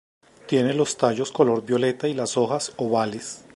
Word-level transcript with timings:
Tiene 0.47 0.73
los 0.73 0.97
tallos 0.97 1.27
de 1.29 1.33
color 1.35 1.63
violeta 1.63 2.07
y 2.07 2.15
las 2.15 2.35
hojas 2.35 2.73
ovales. 2.77 3.45